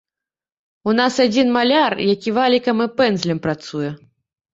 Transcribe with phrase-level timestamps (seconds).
[0.91, 3.93] У нас адзін маляр, які валікам і пэндзлем працуе.